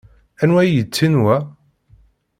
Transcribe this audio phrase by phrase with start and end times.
[0.41, 1.37] Anwa ay yettin wa?